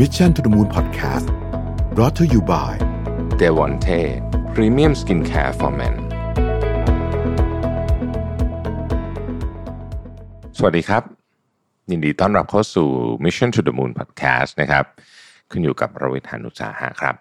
[0.00, 1.26] Mission to the Moon Podcast
[1.94, 2.72] brought to you by
[3.40, 4.00] d e v o n t e
[4.54, 5.94] Premium Skincare for Men
[10.56, 11.02] สวัสดีครับ
[11.90, 12.88] ยินดีต้อนรับเข้าสู่
[13.24, 14.84] Mission to the Moon Podcast นะครับ
[15.50, 17.14] คุณอยู่กับรวิทานุสาหะครับ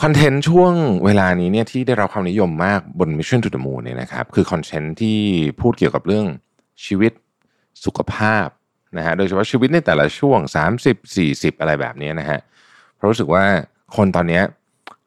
[0.00, 0.72] คอนเทนต์ช่วง
[1.04, 5.18] เวลานี้เนี่ยที่ได้รับความนิยมมากบน Mission to the Moon เนี่ยนะครับคือคอนเทนต์ที่
[5.60, 6.26] พูดเกี่ยวกับเรื่อง
[6.84, 7.12] ชีวิต
[7.84, 8.46] สุขภาพ
[8.96, 10.38] นะฮะโดยเฉพาะชีวิตในแต่ละช่วง
[10.80, 12.40] 30 40 อะไรแบบนี้นะฮะ
[12.96, 13.44] เพราะรู้สึกว่า
[13.96, 14.40] คนตอนนี้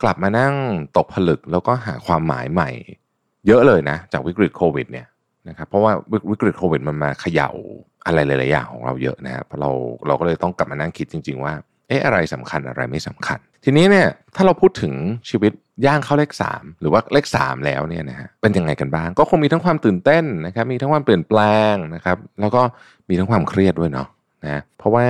[0.04, 0.54] กลับมานั่ง
[0.98, 2.70] ตกผลึกแล้วก็หาความหมายใหม่
[3.48, 5.08] เยอะเลยนะ จากวิกฤตโควิดเนี่ย
[5.50, 5.92] นะครับเพราะว่า
[6.32, 7.50] วิกฤตโควิดมันมาเขย่า
[8.06, 9.70] อะไรหลายๆอย่างของเราเยอะนะครับเรา
[10.08, 11.54] เราก็เลยต้องกลับมานั่งคิดจริง ๆ ว่า
[11.88, 14.94] เอ๊ะอะไรสำคัญอะไรไม่สำคัญ ทีนี้เนี่ยถ้าเราพูดถึง
[15.30, 15.52] ชีวิต
[15.86, 21.40] ย่างเข้าเลขสามหรือว่าเลขสามแล้วเนี่ยนะฮะเป็นยังไงกันบ้าง ก็คงมีทั้งความตื่นเต้นนะครับ มีทั้งความเปลี่ยนแปล
[21.74, 22.62] งนะครับ แล้วก็
[23.10, 24.08] มีทั้งความเครียดด้วยเนาะ
[24.46, 25.06] นะเพราะว่า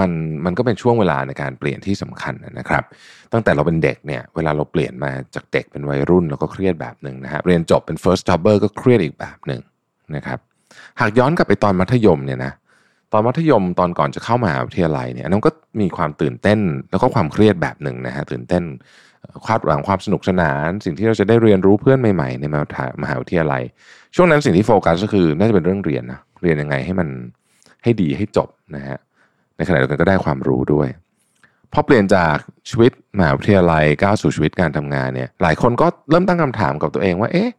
[0.00, 0.10] มัน
[0.44, 2.84] มันก็เป็นช่วงเวลาในการเปลี่ยนที่สำคัญนะครับ
[3.32, 9.60] ตั้งแต่เราเป็นเด็กเนี่ยเวลาเราเปลี่ยนมาจากเด็กเป็นวัยรุ่นเราก็เครียดแบบหนึ่งนะฮะเรียนจบเป็น first jobber ก็เครียดอีกแบบหนึ่ง
[10.16, 10.38] นะครับ
[11.00, 12.52] หากย้อนกลับไปตอนมัธยมเนี่ยนะ
[13.12, 15.50] ตอนมัธยมตอนก่อนจะเข้ามหาวิทยาลัยเนี่ยนั่นก็
[15.80, 16.60] มีความตื่นเต้น
[16.90, 18.62] แล้วก็ความเครียดแบบหนึ่งนะฮะตื่นเต้น
[19.48, 22.44] คาดหวังความสนุกสนาน สิ่งที่เราจะได้เรียนรู้เพื่อนใหม่ๆ ใน
[23.02, 23.62] มหาวิทยาลัย
[24.14, 27.08] ช่วงนั้นสิ่งที่โฟกัสก็คือน่าจะเป็นเรื่องเรียนนะเรียนยังไงให้มัน
[27.82, 28.98] ให้ดีให้จบนะฮะ
[29.56, 30.88] ในขณะเดียวกันก็ได้ความรู้ด้วย
[31.72, 32.36] พอเปลี่ยนจาก
[32.68, 37.50] ชีวิตมหาวิทยาลัยก้าวสู่ชีวิตการทำงานเนี่ยหลายคนก็เริ่มตั้งคำถามกับตัวเองว่าเอ๊ะ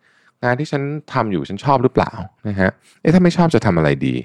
[0.44, 0.82] งานที่ฉัน
[1.14, 2.12] ทำอยู่ฉันชอบหรือเปล่า
[2.48, 4.16] นะฮะเอ๊ะถ้าไม่ชอบจะทำอะไรดี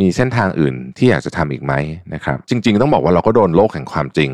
[0.00, 1.72] มีเส้นทางอื่นที่อยากจะทำอีกไหม
[2.14, 4.30] นะครับจริง ๆ ต้องบอกว่าเราก็โดนโลกแห่งความจริง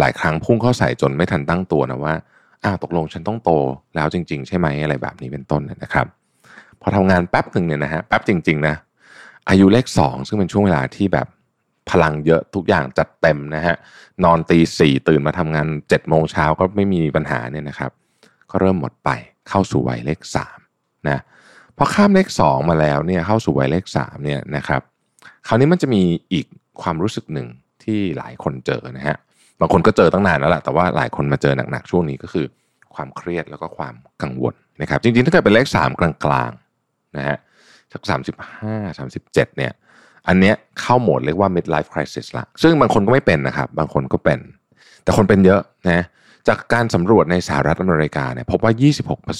[0.00, 2.14] หลายครั้งพุ่งเข้าใส่จนไม่ทันตั้งตัวนะว่า
[2.64, 3.50] อ้าวตกลงฉันต้องโต
[3.94, 6.06] แล้วจริง ๆ ใช่ไหมอะไรแบบนี้เป็นต้นนะครับ
[6.80, 8.74] พอทำงานแป๊บหนึ่งเนี่ยนะฮะแป๊บจริง ๆ นะ
[9.48, 11.26] อายุเลขสองซึ่งเป็นช่วงเวลาที่แบบ
[11.90, 13.76] พลังเยอะทุกอย่างจัดเต็มนะฮะ
[14.24, 17.90] นอนตีสี่ตื่นมาทำงานเจ็ดโมงเช้าก็ไม่มีปัญหาเนี่ยนะครับ
[18.50, 19.10] ก็เริ่มหมดไป
[19.48, 20.58] เข้าสู่วัยเลขสาม
[21.08, 21.22] นะ
[21.76, 24.82] พอข้ามเลขสองมาแล้วเนี่ยเข้าสู่วัยเลขสามเนี่ยนะครับ
[25.46, 26.46] คราวนี้มันจะมีอีก
[26.82, 27.48] ความรู้สึกหนึ่ง
[27.82, 29.16] ที่หลายคนเจอนะฮะ
[29.60, 32.46] บางคนก็เจอตั้งนานแล้วแหละแต่ว่าหลายคนมาเจอหนักๆช่วงนี้ก็คือ
[32.94, 37.38] ความเครียดแล้วก็ความกังวลนะครับ จริงๆถ้าเกิดเป็นเลขสามกลางๆนะฮะ
[37.92, 39.72] สักสามสิบห้าสามสิบเจ็ดเนี่ย
[40.28, 44.38] อันเนี้ยเข้าโหมดเรียกว่า midlife crisis ละ ซึ่งบางคนก็ไม่เป็นนะครับ บางคนก็เป็น
[45.02, 46.04] แต่คนเป็นเยอะนะ
[46.48, 48.72] จากการสำรวจในสหรัฐอเมริกาเนี่ยพบว่า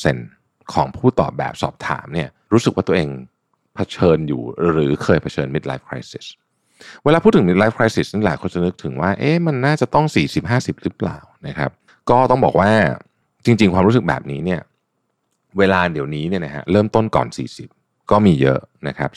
[0.03, 3.09] 26%ของผู้ตอบแบบสอบถามเนี่ยรู้สึกว่าตัวเอง
[3.75, 6.26] เผชิญอยู่หรือเคยเผชิญ midlife crisis
[7.04, 10.06] เวลาพูดถึง midlife crisis นี่หลายคนจะนึกถึงว่า เอ๊ะมันน่าจะต้อง
[10.44, 11.70] 40-50 หรือเปล่านะครับ
[12.10, 12.70] ก็ต้องบอกว่า
[13.44, 14.60] จริง ๆ ความรู้สึกแบบนี้เนี่ย
[15.58, 17.28] เวลาเดี๋ยวนี้เนี่ยนะฮะเริ่มต้นก่อน
[17.68, 19.10] 40 ก็มีเยอะนะครับ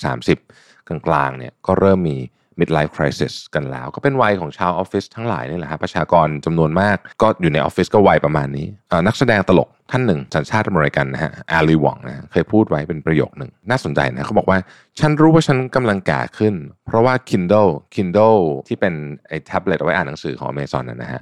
[0.45, 2.17] 30 กลางๆเนี่ยก็เริ่มมี
[2.59, 8.67] midlife crisis กันแล้ว ก็เป็นวัยของชาวออฟฟิศทั้งหลายนี่แหละครับประชากรจำนวนมากก็อยู่ในออฟฟิศก็วัยประมาณนี้
[9.07, 14.57] นักแสดงตลกท่านหนึ่ง สัญชาติอเมริกันนะฮะ Ali Wong นะเคยพูดไว้เป็นประโยคหนึ่ง น่าสนใจนะเขาบอกว่า
[14.99, 16.53] ฉันรู้ว่าฉันกำลังแก่ขึ้น
[16.85, 18.93] เพราะว่า Kindle Kindle ที่เป็น
[19.27, 21.21] ไอ้แท็บเล็ตเอาไว้อ่านหนังสือของ Amazon นะฮะ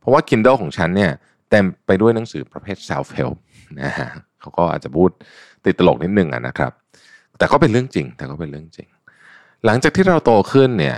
[0.00, 1.12] เพราะว่า Kindle ของฉันเนี่ย
[1.50, 3.36] เต็มไปด้วยหนังสือประเภท self help
[3.80, 4.08] นะฮะ
[4.40, 5.10] เขาก็อาจจะพูด
[5.64, 6.72] ติดตลกนิดนึงนะครับ
[7.38, 8.88] แต่ก็เป็นเรื่องจริง แต่ก็เป็นเรื่องจริง
[9.66, 10.96] หลังจากที่เราโตขึ้นเนี่ย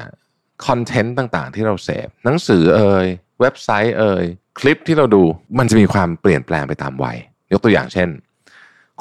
[0.67, 3.07] คอนเทนต์ต่างๆ ที่เราเสพหนังสือเอ่ย
[3.41, 4.25] เว็บไซต์เอ่ย
[4.61, 5.23] คลิปที่เราดู
[5.59, 7.17] มันจะมีความเปลี่ยนแปลงไปตามวัย
[7.53, 8.09] ยกตัวอย่างเช่น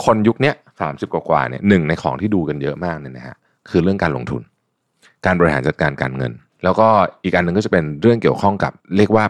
[0.06, 3.36] คนยุคนี้สามสิบกว่าเนี่ยหนึ่งในของที่ดูกันเยอะมากเนี่ยนะฮะ
[3.70, 4.42] คือเรื่องการลงทุน
[5.26, 6.32] การบริหารจัดการการเงิน
[6.64, 6.88] แล้วก็
[7.24, 9.26] อีกอันหนึ่งก็จะเป็นเรื่องเกี่ยวข้องกับเรียกว่า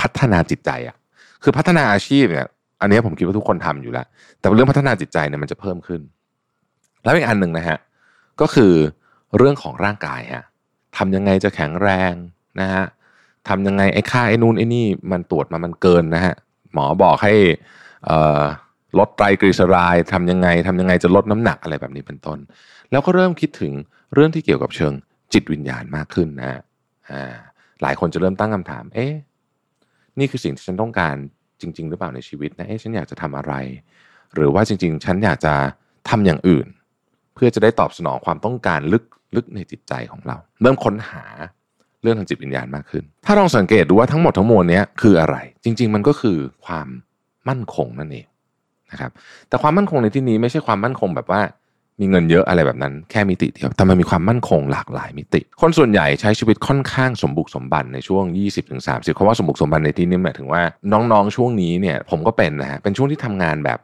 [0.00, 0.96] พัฒนาจิตใจอะ
[1.42, 2.46] คือพัฒนาอาชีพเนี่ย
[2.80, 4.06] อันนี้ผมคิดว่าทุกคนทำอยู่แล้ว
[4.40, 6.00] แต่เรื่องพัฒนาจิตใจเนี่ยมันจะเพิ่มขึ้น
[7.02, 7.78] แล้วอีกอันหนึ่งนะฮะ
[8.40, 8.72] ก็คือ
[9.36, 10.44] เรื่องของร่างกายฮะ
[10.96, 12.12] ทำยังไงจะแข็งแรง
[12.60, 12.84] นะฮะ
[13.48, 16.34] ทำยังไงไอ้ค่าไอ้นู่นไอ้นี่มันตรวจมามันเกินนะฮะ
[16.72, 17.34] หมอบอกให้
[18.98, 22.38] ลดไตรกลีเซอไรด์ทำยังไงทำยังไงจะลดน้ำหนักอะไรแบบนี้เป็นต้น
[22.90, 23.72] แล้วก็เริ่มคิดถึง
[24.14, 24.92] เรื่องที่เกี่ยวกับเชิง
[25.32, 26.60] จิตวิญญาณมากขึ้นนะ
[27.10, 27.34] อ่า
[27.82, 29.12] หลายคนจะเริ่มตั้งคำถาม เอ๊ะ
[30.18, 31.14] นี่คือสิ่งที่ฉันต้องการ
[31.60, 33.52] จริง ๆ หรือเปล่าในชีวิตนะเอ๊ะฉันอยากจะทำอะไร
[34.34, 35.54] หรือว่าจริง ๆ ฉันอยากจะ
[36.08, 36.66] ทำอย่างอื่น
[37.34, 41.24] เพื่อจะได้ตอบสนองความต้องการลึก ลึกในจิตใจของเรา เริ่มค้นหา
[42.02, 46.88] เรื่องทางจิตวิญญาณมากขึ้น ถ้าลองสังเกตดูว่าทั้งหมดทั้งมวลนี้คืออะไร จริง ๆ มันก็คือความ
[47.48, 48.26] มั่นคงนั่นเอง
[48.90, 49.10] นะครับ
[49.48, 51.42] แต่ความมั่นคงในที่นี้ไม่ใช่ความมั่นคงแบบว่า
[52.00, 58.24] มีเงินเยอะอะไรแบบนั้นแค่มิติเดียว แต่มันมีความมั่นคงหลากหลายมิติ คนส่วนใหญ่ใช้ชีวิตค่อนข้างสมบุกสมบันในช่วง
[58.70, 60.62] 20-30เพราะว่าสมบุกสมบันในที่นี้หมายถึงว่า
[60.92, 63.78] น้องๆช่วงนี้เนี่ยผมก็เป็นนะฮะเป็นช่วงที่ทำงานแบบ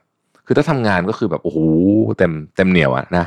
[0.47, 1.59] คือถ้าทำงานก็คือแบบโอ้โห
[2.19, 3.25] เต็มเต็มเหนี่ยวอะนะ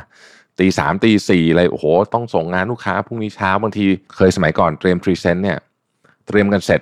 [0.60, 3.84] ตีสามตีสี่อะไรโอ้โหต้องส่งงานลูกค้าพรุ่งนี้เช้าบางที
[4.16, 5.58] เคยสมัยก่อนเตรียม present เนี่ย
[6.26, 6.80] เตรียมกันเสร็จ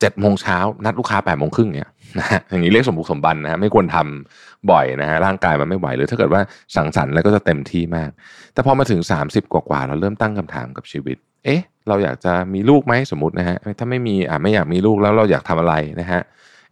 [0.00, 1.88] เจ็ดโมงเช้านัดลูกค้าแปดโมงครึ่งเนี่ย
[2.18, 6.40] นะฮะอย่างนี้เรียกสมบุกสมบันนะฮะไม่ควรทำบ่อยนะฮะร่างกายมันไม่ไหวหรือถ้าเกิดว่า
[6.76, 8.10] สังสรรค์แล้วก็จะเต็มที่มาก
[8.52, 16.20] แต่พอมาถึง 30 กว่าๆเราเริ่มตั้งคำถามกับชีวิต เอ๊ะ เราอยากจะมีลูกไหมสมมตินะฮะถ้าไม่มีอ่าไม่อยากมีลูกแล้วเราอยากทำอะไรนะฮะ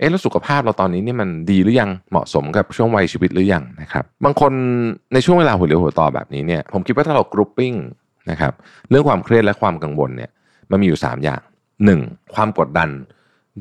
[0.00, 4.52] เอ๊ะแล้วสุขภาพเราตอนนี้นี่มันดีหรือยังเหมาะสมกับช่วงวัยชีวิตหรือยังนะครับ บางคน
[5.14, 7.74] ในช่วงเวลาหัวเลี้ยวหัวต่อแบบนี้เนี่ยผมคิดว่าถ้าเรา grouping
[8.30, 8.52] นะครับ
[8.90, 10.30] เรื่องความเครียดและความกังวลเนี่ย
[10.70, 11.40] มันมีอยู่ 3 อย่าง
[11.86, 12.34] 1.
[12.34, 12.88] ความกดดัน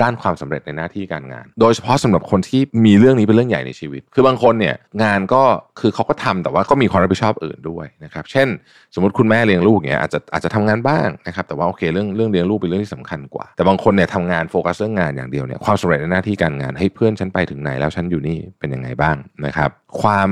[0.02, 5.44] ด้านความสำเร็จในหน้าที่การงาน โดยเฉพาะสำหรับคนที่มีเรื่องนี้เป็นเรื่องใหญ่ในชีวิต คือบางคนเนี่ยงานก็
[5.80, 8.48] คือเขาก็ทำแต่ว่าก็มีความรับผิดชอบอื่นด้วยนะครับ เช่น
[8.94, 19.16] สมมติคุณแม่เลี้ยงลูกเงี้ยอาจจะอาจจะทำงานบ้างนะครับ แต่ว่าโอเคเรื่องเรื่องเลี้ยงลูกเป็นเรื่องที่สำคัญกว่า แต่บางคนเนี่ยทำงานโฟกัสเรื่องงานอย่างเดียวเนี่ยความสำเร็จในหน้าที่การงานเฮ้ยเพื่อนฉันไปถึงไหนแล้วฉันอยู่นี่เป็นยังไงบ้าง
[19.46, 19.70] นะครับ
[20.02, 20.32] ความ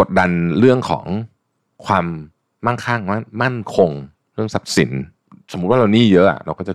[0.00, 1.06] กดดันเรื่องของ
[1.86, 2.06] ความ
[2.66, 3.00] มั่งคั่ง
[3.42, 3.90] มั่นคง
[4.34, 4.90] เรื่องทรัพย์สิน
[5.52, 6.74] สมมุติว่าเรานี่เยอะเราก็จะ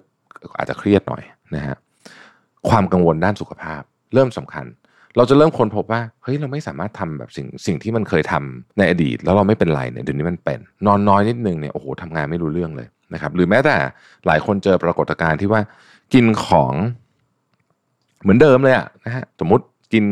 [0.58, 1.24] อาจจะเครียดหน่อย
[1.56, 1.78] นะฮะ
[2.70, 3.82] ความกังวลด้านสุขภาพ
[4.14, 4.66] เริ่มสำคัญ
[5.18, 13.76] เราจะเริ่มค้นพบว่าเฮ้ยเราไม่สามารถทำแบบสิ่งสิ่งที่มันเคยทำในอดีต แล้วเราไม่เป็นไรเนี่ยเดี๋ยวนี้มันเป็น นอนน้อยนิดนึงเนี่ยโอ้โหทำงานไม่รู้เรื่องเลยนะครับ หรือแม้แต่
[14.28, 15.62] หลายคนเจอปรากฏการณ์ที่ว่า
[16.14, 16.74] กินของ
[18.22, 20.06] เหมือนเดิมเลยอะนะฮะสมมติกิน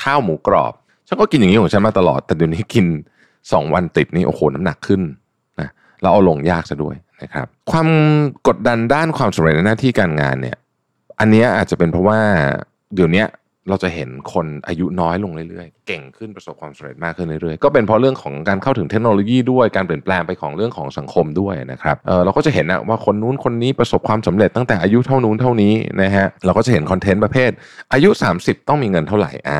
[0.00, 0.72] ข้าวหมูกรอบ
[1.08, 2.86] ฉันก็กินอย่างนี้ของฉันมาตลอด แต่เดี๋ยวนี้กิน
[3.52, 5.00] สองวันติดนี่โอ้โหน้ำหนักขึ้น
[5.60, 5.68] นะ
[6.02, 7.88] เราเอาลงยากซะด้วยนะครับ ความ
[8.48, 10.56] กดดันด้านความสำเร็จในหน้าที่การงานเนี่ย
[11.20, 12.18] อันนี้อาจจะเป็นเพราะว่า
[12.94, 13.24] เดี๋ยวนี้
[13.70, 27.50] เราจะเห็นคนอายุน้อยลงเรื่อยๆ เก่งขึ้นประสบความสำเร็จมากขึ้นเรื่อยๆ ก็เป็นเพราะเรื่องของการเข้าถึงเทคโนโลยีด้วยการเปลี่ยนแปลงไปของเรื่องของสังคมด้วยนะครับเเราก็จะเห็นนะว่าคนนู้นคนนี้ประสบความสำเร็จตั้งแต่อายุเท่านู้นเท่านี้นะฮะเราก็จะเห็นคอนเทนต์ประเภท
[27.92, 29.58] อายุ 30 ต้องมีเงินเท่าไหร่อ่า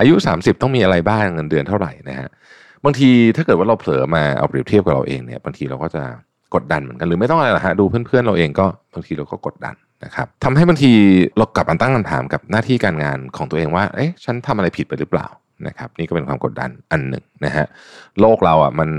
[0.00, 2.28] อายุ 30 ต้องมีอะไรบ้างเงินเดือนเท่าไหร่นะฮะ
[2.84, 6.02] บางทีถ้าเกิดว่าเราเผลอมาเอาเปรียบเทียบกับเราเองเนี่ยบางทีเราก็จะ
[6.54, 9.74] กดดันเหมือนกันหรือไม่ต้องอะไรหรอกฮะดูเพื่อนๆเราเองก็บางทีเราก็กดดัน
[10.04, 10.92] นะครับทำให้บางที
[11.38, 15.28] เรากลับมาตั้งคำถามกับหน้าที่การงานของตัวเองว่า เอ๊ะ ฉันทำอะไรผิดไปหรือเปล่า
[15.66, 17.66] นะครับ นี่ก็เป็นความกดดันอันหนึ่งนะฮะ
[18.20, 18.90] โลกเราอะมัน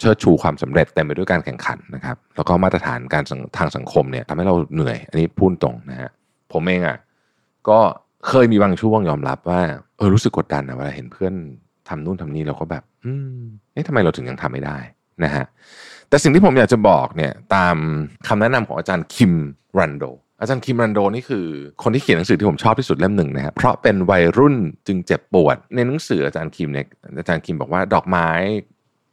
[0.00, 3.24] เชิดชูความสำเร็จเต็มไปด้วยการแข่งขันนะครับ แล้วก็มาตรฐานการ
[3.58, 6.10] ทางสังคมเนี่ยทำให้เราเหนื่อย อันนี้พูดตรงนะฮะ
[6.52, 6.98] ผมเองอะ
[7.68, 7.78] ก็
[8.28, 9.60] เคยมีบางช่วงยอมรับว่า
[9.96, 11.34] เออรู้สึกกดดันนะเวลาเห็นเพื่อน
[11.88, 13.42] ทำนู่นทำนี่เราก็แบบ อืม
[13.72, 14.78] เอ๊ะทำไมเราถึงยังทำไม่ได้
[15.24, 15.44] นะฮะ
[16.08, 17.76] แต่สิ่งที่ผมอยากจะบอกเนี่ยตาม
[18.28, 19.32] คำแนะนำของอาจารย์คิม
[19.78, 20.04] รันโด
[20.40, 21.46] อาจารย์คิมรันโดนี่คือ
[21.82, 24.56] คนที่เขียนหนังสือที่ผมชอบที่สุดเล่มหนึ่งนะครับเพราะเป็นวัยรุ่น
[24.86, 26.86] จึงเจ็บปวด ในหนังสืออาจารย์คิมเนี่ย
[27.18, 28.28] อาจารย์คิมบอกว่าดอกไม้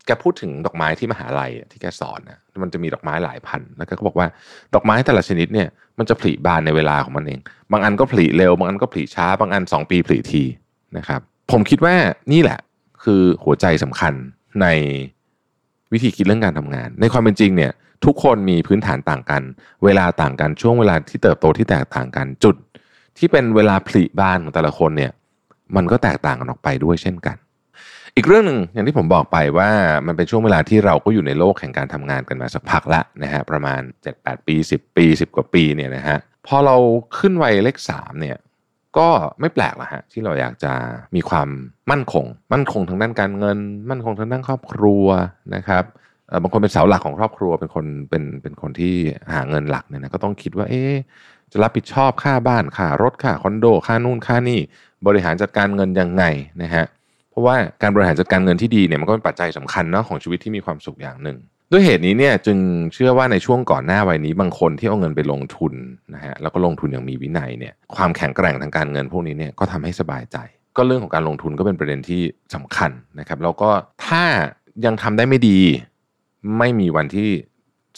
[0.05, 4.27] แกพูดถึงดอกไม้ที่มหาลัยที่แกสอนนะมันจะมีดอกไม้หลายพันแล้วก็บอกว่า
[4.73, 7.39] ดอกไม้แต่ละชนิดเนี่ยมันจะผลิบานในเวลาของมันเอง
[7.71, 10.43] บางอันก็ผลิเร็ว บางอันก็ผลิช้า บางอัน 2 ปีผลิที
[10.97, 11.21] นะครับ
[11.51, 11.95] ผมคิดว่า
[12.33, 12.59] นี่แหละ
[13.03, 14.13] คือหัวใจสำคัญ
[14.61, 14.67] ใน
[15.93, 17.71] วิธีคิดเรื่องการทำงาน ในความเป็นจริงเนี่ย
[18.05, 19.41] ทุกคนมีพื้นฐานต่างกัน
[19.83, 22.55] เวลาต่างกันช่วงเวลาที่เติบโตที่แตกต่างกันจุด
[23.17, 25.11] ที่เป็นเวลาผลิบานของแต่ละคนเนี่ย
[25.75, 27.37] มันก็แตกต่างกันออกไปด้วยเช่นกัน
[28.15, 29.69] อีกเรื่องหนึ่งอย่างที่ผมบอกไปว่า
[30.07, 33.81] มันเป็นช่วงเวลาที่เราก็อยู่ในโลกแห่งการทำงานกันมาสักพักละนะฮะประมาณ
[34.13, 36.17] 7-8 ปี 10 ปี 10 กว่าปีเนี่ยนะฮะ
[36.47, 36.75] พอเรา
[37.17, 38.37] ขึ้นวัยเลขสามเนี่ย
[38.99, 39.09] ก็
[39.39, 40.73] ไม่แปลกละฮะที่เราอยากจะ
[41.15, 41.47] มีความ
[41.91, 43.57] มั่นคง มั่นคงทางด้านการเงิน
[43.89, 45.05] มั่นคงทางด้านครอบครัว
[45.55, 45.83] นะครับ
[46.41, 48.95] บางคนเป็นเสาหลักของครอบครัวเป็นคนเป็นเป็นคนที่
[49.33, 50.83] หาเงินหลักเนี่ยนะก็ต้องคิดว่าเอ๊
[51.51, 54.59] จะรับผิดชอบค่าบ้านค่ารถค่าคอนโดค่านู่นค่านี่
[55.07, 56.23] บริหารจัดการเงินยังไง
[56.61, 56.85] นะฮะ
[57.31, 61.37] เพราะว่าการบริหารจัดการเงินที่ดีเนี่ยมันก็เป็นปัจจัยสำคัญเนาะของชีวิตที่มีความสุขอย่างหนึ่ง
[61.71, 62.57] ด้วยเหตุนี้เนี่ยจึง
[62.93, 65.73] เชื่อว่าในช่วงก่อนหน้าวัยนี้บางคนที่เอาเงินไปลงทุน
[66.13, 70.37] นะฮะแล้วก็ลงทุนอย่างมีวินัยเนี่ยความแข็งแกร่งทางการเงินพวกนี้เนี่ยก็ทำให้สบายใจ
[70.77, 72.21] ก็เรื่องของการลงทุนก็เป็นประเด็นที่
[72.55, 73.69] สำคัญนะครับแล้วก็
[74.07, 74.23] ถ้า
[74.85, 75.59] ยังทำได้ไม่ดี
[76.57, 77.29] ไม่มีวันที่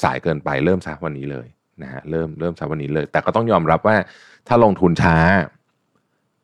[0.04, 1.48] สายเกินไปเริ่มซะวันนี้เลย
[1.84, 3.96] นะฮะเริ่มเริ่มซะวันนี้เลย แต่ก็ต้องยอมรับว่า
[4.48, 5.16] ถ้าลงทุนช้า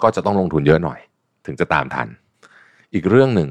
[0.04, 1.00] ก็จะต้องลงทุนเยอะหน่อย
[1.46, 2.08] ถึงจะตามทัน
[2.94, 3.50] อีกเรื่องหนึ่ง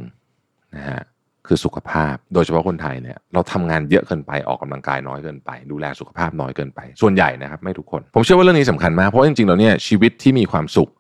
[0.77, 1.01] นะฮะ
[1.47, 10.91] คือสุขภาพ โดยเฉพาะคนไทยเนี่ยเราทำงานเยอะเกินไปออกกำลังกายน้อยเกินไป ดูแลสุขภาพน้อยเกินไป ส่วนใหญ่นะครับไม่ทุกคน ผมเชื่อว่าเรื่องนี้สำคัญมากเพราะจริงๆแล้วเนี่ยชีวิตที่มีความสุข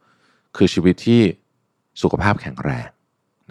[0.56, 1.20] คือชีวิตที่
[2.02, 2.88] สุขภาพแข็งแรง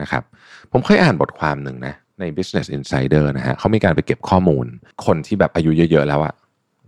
[0.02, 0.24] นะครับ
[0.72, 4.66] ผมเคยอ่านบทความหนึ่งนะใน Business Insider นะฮะเขามีการไปเก็บข้อมูล
[5.06, 6.34] คนที่แบบอายุเยอะๆแล้วอะ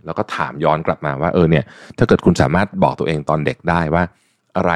[0.04, 1.64] แล้วก็ถามย้อนกลับมาว่าเออเนี่ย
[1.98, 4.02] ถ้าเกิดคุณสามารถบอกตัวเองตอนเด็กได้ว่า
[4.56, 4.72] อะไร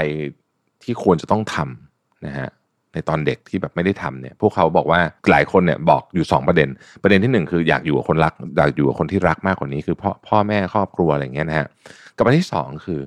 [0.83, 2.49] ที่ควรจะต้องทำนะฮะ
[2.95, 6.69] ในตอนเด็กที่แบบไม่ได้ทำเนี่ย พวกเขาบอกว่าหลายคนเนี่ยบอกอยู่ 2 ประเด็น
[7.03, 11.67] ประเด็นที่ 1 คืออยากอยู่กับคนรักอยากอยู่กับคนที่รักมากกว่านี้คือพ่อพ่อแม่ครอบครัวอะไรเงี้ยนะฮะ
[12.17, 13.01] กับประเด็นที่ 2 คือ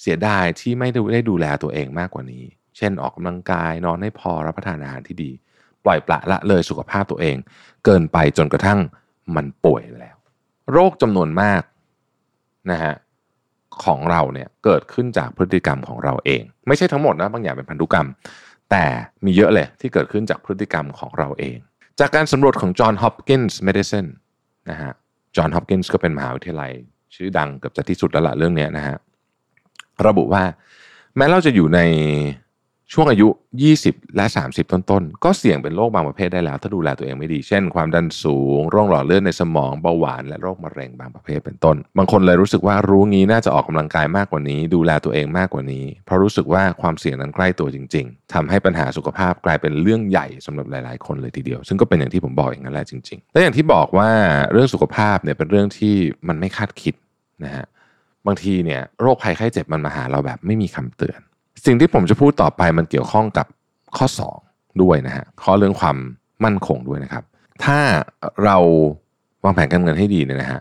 [0.00, 2.44] เสียดายที่ไม่ได้ดูแลตัวเองมากกว่านี้
[2.76, 5.30] เช่นออกกำลังกายนอนให้พอรับประทานอาหารที่ดี
[5.84, 7.36] ปล่อยปละละเลยสุขภาพตัวเอง
[7.84, 8.78] เกินไปจนกระทั่ง
[9.36, 10.16] มันป่วยแล้ว
[10.72, 11.62] โรคจำนวนมาก
[12.70, 12.94] นะฮะ
[13.84, 18.08] ของเราเนี่ยเกิดขึ้นจากพฤติกรรมของเราเอง ไม่ใช่ทั้งหมดนะบางอย่างเป็นพันธุกรรม
[18.70, 18.84] แต่
[19.24, 21.58] มีเยอะเลยที่เกิดขึ้นจากพฤติกรรมของเราเอง
[22.00, 24.10] จากการสำรวจของ John Hopkins Medicine
[24.70, 24.92] นะฮะ
[25.36, 26.72] จอห์นฮอปกินส์ก็เป็นมหาวิทยาลัย
[27.14, 28.96] ชื่อดังเกือบจะที่สุดแล้วละเรื่องนี้นะฮะ
[30.06, 30.44] ระบุว่า
[31.16, 31.80] แม้เราจะอยู่ใน
[32.92, 33.28] ช่วงอายุ
[33.72, 51.06] 20 และ 30 ต้นๆ ก็เสี่ยงเป็นโรคบางประเภทได้แล้ว ถ้าดูแลตัวเองไม่ดี เช่น ความดันสูง โรคหลอดเลือดในสมอง เบาหวาน และโรคมะเร็งบางประเภทเป็นต้น บางคนเลยรู้สึกว่ารู้งี้น่าจะออกกำลังกายมากกว่านี้ ดูแลตัวเองมากกว่านี้ เพราะรู้สึกว่าความเสี่ยงนั้นใกล้ตัวจริง ๆทำให้ปัญหาสุขภาพกลายเป็นเรื่องใหญ่สำหรับหลายๆ
[51.06, 54.10] คนเลยทีเดียว ซึ่งก็เป็นอย่างที่ผมบอกอย่างนั้นแหละจริง ๆ และอย่างที่บอกว่า
[54.52, 55.94] เรื่องสุขภาพเนี่ยเป็นเรื่องที่
[56.28, 56.94] มันไม่คาดคิด
[57.44, 57.64] นะฮะ
[58.26, 61.20] บางทีเนี่ยโรคภัยไข้เจ็บมันมาหาเราแบบไม่มีคำเตือน
[61.64, 63.46] สิ่งที่ผมจะพูดต่อไปมันเกี่ยวข้องกับ
[63.96, 64.06] ข้อ
[64.44, 65.96] 2 ด้วยนะฮะข้อเรื่องความ
[66.44, 67.24] มั่นคงด้วยนะครับ
[67.64, 67.78] ถ้า
[68.44, 68.56] เรา
[69.44, 70.60] วางแผนการเงินให้ดีเนี่ยนะฮะ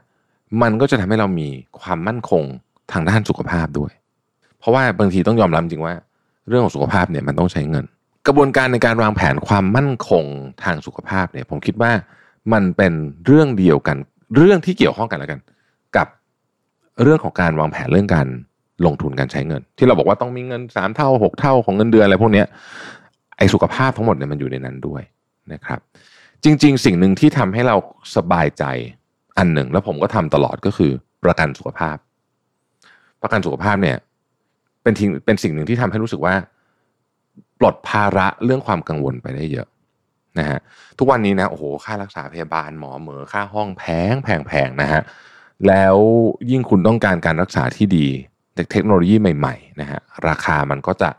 [0.61, 1.47] มันก็จะทำให้เรามี
[1.81, 2.43] ความมั่นคง
[2.91, 3.91] ทางด้านสุขภาพด้วย
[4.59, 5.93] เพราะว่าบางทีต้องยอมรับจริงว่า
[6.49, 7.85] เรื่องของสุขภาพเนี่ยมันต้องใช้เงิน
[8.27, 10.23] กระบวนการในการวางแผนความมั่นคง
[10.63, 11.91] ทางสุขภาพเนี่ย ผมคิดว่า
[12.53, 12.93] มันเป็น
[13.25, 13.97] เรื่องเดียวกัน
[14.35, 15.39] เรื่องที่เกี่ยวข้องกันแล้วกัน
[15.95, 16.07] กับ
[17.03, 18.27] เรื่องของการวางแผนเรื่องการ
[18.85, 22.43] ลงทุนการใช้เงิน ที่เราบอกว่าต้องมีเงินสามเท่าหกเท่าของเงินเดือนอะไรพวกนี้
[23.37, 25.01] ไอ้สุขภาพทั้งหมดเนี่ยมันอยู่ในนั้นด้วย
[25.53, 25.79] นะครับ
[26.43, 27.75] จริง ๆ สิ่งหนึ่งที่ทำให้เรา
[28.15, 28.63] สบายใจ
[29.37, 30.91] อันหนึ่ง แล้วผมก็ทำตลอดก็คือ
[31.23, 31.97] ประกันสุขภาพ
[33.21, 33.97] ประกันสุขภาพเนี่ย
[34.83, 36.35] เป็นทิ้งเป็นสิ่งหนึ่งที่ทำให้รู้สึกว่า
[37.59, 39.67] ปลดภาระเรื่องความกังวลไปได้เยอะ
[40.39, 40.59] นะฮะ
[40.97, 45.01] ทุกวันนี้นะโอ้โหค่ารักษาพยาบาลหมอเหมอค่าห้องแพงแพงแพงนะฮะ
[45.67, 45.95] แล้ว
[46.51, 48.07] ยิ่งคุณต้องการการรักษาที่ดี
[48.71, 51.09] เทคโนโลยีใหม่ๆนะฮะราคามันก็จะ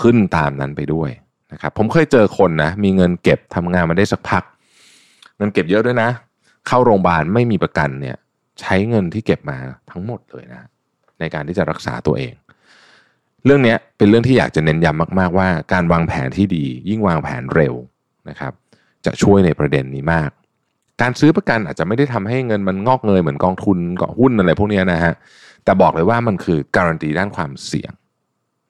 [0.00, 1.10] ขึ้นตามนั้นไปด้วย
[1.52, 4.44] นะครับผมเคยเจอคนนะมีเงินเก็บทำงานมาได้สักพัก
[5.38, 6.10] เงินเก็บเยอะด้วยนะ
[6.66, 8.16] เข้าโรงพยาบาลไม่มีประกันเนี่ย
[8.60, 9.58] ใช้เงินที่เก็บมา
[9.90, 10.68] ทั้งหมดเลยนะ
[11.20, 12.34] ในการที่จะรักษาตัวเอง
[13.44, 17.74] เรื่องนี้เป็นเรื่องที่อยากจะเน้นย้ำมาก ๆ ว่าการวางแผนที่ดี ยิ่งวางแผนเร็ว
[18.28, 18.52] นะครับ
[19.06, 20.30] จะช่วยในประเด็นนี้มาก
[21.02, 25.14] การซื้อประกันอาจจะไม่ได้ทำให้เงินมันงอกเงยเหมือนกองทุนกองหุ้นอะไรพวกนี้นะฮะ
[25.64, 27.92] แต่บอกเลยว่ามันคือการันตีด้านความเสี่ยง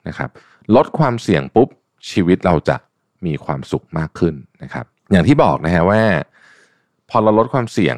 [0.08, 0.30] นะครับ
[0.76, 1.68] ลดความเสี่ยงปุ๊บ
[2.10, 2.76] ชีวิตเราจะ
[3.26, 6.00] มีความสุขมากขึ้นนะครับ อย่างที่บอกนะฮะว่า
[7.10, 7.96] พอเราลดความเสี่ยง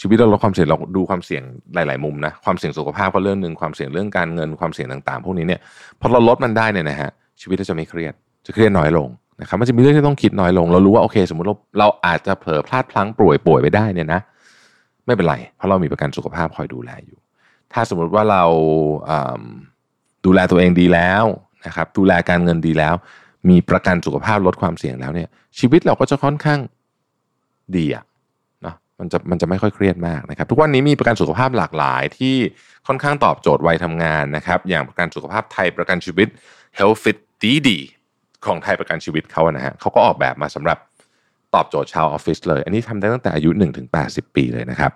[0.00, 1.42] ชีวิตเราลดความเสี่ยงเราดูความเสี่ยง
[1.74, 5.60] หลาย ๆ มุมนะความเสี่ยงสุขภาพก็เรื่องหนึ่งความเสี่ยงเรื่องการเงินความเสี่ยงต่างๆ พวกนี้เนี่ย
[6.00, 7.10] พอเราลดมันได้เนี่ยนะฮะ
[7.40, 8.14] ชีวิตเราจะไม่เครียด
[8.46, 9.08] จะเครียดน้อยลง
[9.40, 14.20] นะครับมันจะมีเรื่องที่ต้องคิดน้อยลง เรารู้ว่าโอเค สมมติเราเราอาจจะเผลอพลาดพลั้งป่วยป่วยไปได้เนี่ยนะ
[15.06, 17.18] ไม่เป็นไร เพราะเรามีประกันสุขภาพคอยดูแลอยู่
[17.72, 18.44] ถ้าสมมติว่าเรา
[20.24, 21.24] ดูแลตัวเองดีแล้ว
[21.66, 22.94] นะครับ ดูแลการเงินดีแล้ว
[23.50, 26.60] มีประกันสุขภาพลดความเสี่ยงแล้วเนี่ย ชีวิตเราก็จะค่อนข้าง
[27.76, 28.04] ดีอะ
[28.66, 32.34] นะมันจะมันจะไม่ค่อยเครียดมากนะครับ ทุกวันนี้มีประกันสุขภาพหลากหลายที่
[32.86, 36.28] ค่อนข้างตอบโจทย์วัยทำงานนะครับ อย่างประกันสุขภาพไทยประกันชีวิต
[36.78, 37.78] Health Fit ดีดี
[38.46, 40.78] ของไทยประกันชีวิตเขานะฮะเขาก็ออกแบบมาสำหรับ
[41.54, 44.92] ตอบโจทย์ชาวออฟฟิศเลย อันนี้ทำได้ตั้งแต่อายุ1ถึง80 ปีเลยนะครับ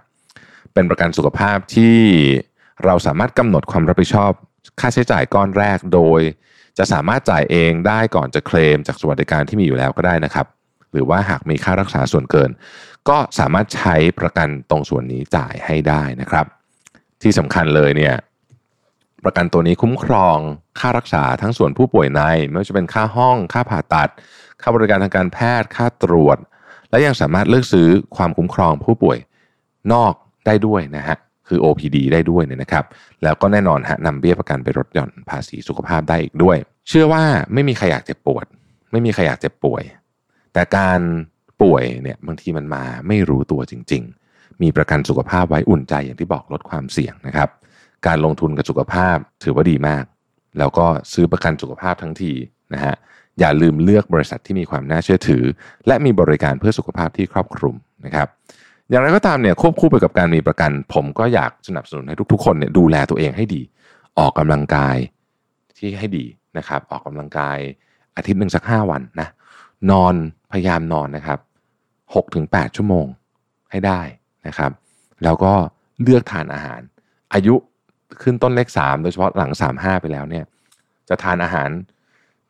[0.74, 1.96] เป็นประกันสุขภาพที่
[2.84, 4.32] เราสามารถกำหนดความรับผิดชอบ
[4.80, 6.20] ค่าใช้จ่ายก้อนแรกโดย
[6.78, 10.46] จะสามารถจ่ายเองได้ก่อนจะเคลม จากสวัสดิการที่มีอยู่แล้วก็ได้นะครับ
[10.92, 12.50] หรือว่าหากมีค่ารักษาส่วนเกิน
[13.08, 16.46] ก็สามารถใช้ประกันตรงส่วนนี้จ่ายให้ได้นะครับ
[17.22, 18.14] ที่สำคัญเลยเนี่ย
[19.24, 20.38] ประกันตัวนี้คุ้มครอง
[20.80, 24.08] ค่ารักษาทั้งส่วนผู้ป่วยใน ไม่ว่าจะเป็นค่าห้อง ค่าผ่าตัด
[24.60, 26.38] ค่าบริการทางการแพทย์ ค่าตรวจ
[26.90, 29.18] และยังสามารถเลือกซื้อความคุ้มครองผู้ป่วย
[29.92, 30.12] นอก
[30.46, 31.16] ได้ด้วยนะฮะ
[31.48, 32.84] คือ OPD ได้ด้วยเนี่ยนะครับ
[33.22, 36.56] แล้วก็แน่นอนฮะนำเบี้ยประกันไปลดหย่อนภาษีสุขภาพได้อีกด้วย
[36.88, 38.46] เชื่อว่าไม่มีใครอยากเจ็บปวด
[38.92, 39.82] ไม่มีใครอยากเจ็บป่วย
[40.52, 41.00] แต่การ
[41.62, 47.48] ป่วยเนี่ยบางทีมันมาไม่รู้ตัวจริง ๆ มีประกันสุขภาพไว้อุ่นใจอย่างที่บอกลดความเสี่ยงนะครับ
[48.06, 50.04] การลงทุนกับสุขภาพถือว่าดีมาก
[50.58, 52.32] แล้วก็ซื้อประกันสุขภาพทั้งที
[52.74, 52.94] นะฮะ
[53.40, 55.42] อย่าลืมเลือกบริษัทที่มีความน่าเชื่อถือ
[55.86, 57.74] และมีบริการเพื่อสุขภาพที่ครอบคลุม
[58.04, 58.28] นะครับ
[58.90, 63.62] อย่างไรก็ตามเนี่ยควบคู่ไปกับการมีประกัน ผมก็อยากสนับสนุนให้ทุก ๆ คนเนี่ยดูแลตัวเองให้ดี
[64.18, 64.96] ออกกำลังกาย
[65.78, 66.24] ที่ให้ดี
[66.58, 67.58] นะครับ ออกกำลังกาย
[68.16, 69.28] อาทิตย์หนึ่งสักห้าวันนะ
[69.90, 70.14] นอน
[70.52, 71.38] พยายามนอนนะครับ
[72.14, 73.06] หกถึงแปดชั่วโมง
[73.70, 74.00] ให้ได้
[74.46, 74.70] นะครับ
[75.24, 75.52] แล้วก็
[76.02, 76.80] เลือกทานอาหาร
[77.34, 77.54] อายุ
[78.22, 80.44] ขึ้นต้นเลขสามโดยเฉพาะหลังสามห้าไปแล้วเนี่ย
[81.08, 81.68] จะทานอาหาร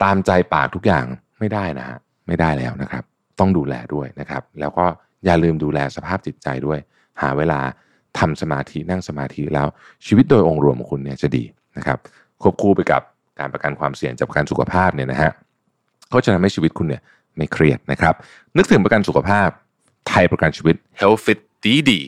[0.02, 1.04] ตามใจปากทุกอย่าง
[1.38, 3.04] ไม่ได้นะฮะไม่ได้แล้วนะครับ
[3.38, 4.86] ต้องดูแลด้วยนะครับ แล้วก็
[5.24, 6.78] อย่าลืมดูแลสภาพจิตใจด้วย
[7.22, 7.60] หาเวลา
[8.18, 9.66] ทำสมาธินั่งสมาธิแล้ว
[10.06, 11.44] ชีวิตโดยองค์รวมของคุณเนี่ยจะดี
[11.76, 11.98] นะครับ
[12.42, 13.02] ควบคู่ไปกับ
[13.40, 15.32] การประกันความเสี่ยงจากประกันสุขภาพเนี่ยนะฮะ
[16.12, 17.02] ก็จะทำให้ชีวิตคุณเนี่ย
[17.36, 18.14] ไม่เครียดนะครับ
[18.56, 19.48] นึกถึงประกันสุขภาพ
[20.08, 22.00] ไทยประกันชีวิต Health Fit ดีดี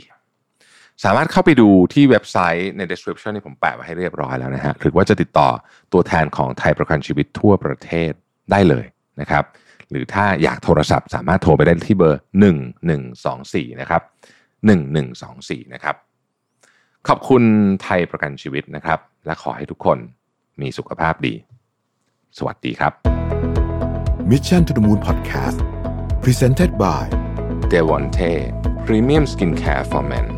[1.05, 5.49] สามารถเข้าไปดูที่เว็บไซต์ใน description ที่ผมแปะไว้ให้เรียบร้อยแล้วนะฮะหรือว่าจะติดต่อ
[5.93, 8.13] ตัวแทนของไทยประกันชีวิตทั่วประเทศ
[8.51, 8.85] ได้เลย
[9.21, 9.45] นะครับ
[9.91, 12.21] หรือถ้าอยากโทรศัพท์สามารถโทรไปได้ที่เบอร์
[13.01, 14.03] 1124 นะครับ
[14.83, 15.97] 1124 นะครับ
[17.09, 17.43] ขอบคุณ
[17.83, 19.99] ไทยประกันชีวิตนะครับ และขอให้ทุกคน
[20.61, 21.35] มีสุขภาพดี
[22.39, 22.93] สวัสดีครับ
[24.31, 25.59] Mission to the Moon Podcast
[26.23, 27.05] Presented by
[27.73, 28.33] d e v o n t e
[28.87, 30.36] Premium Skincare for Men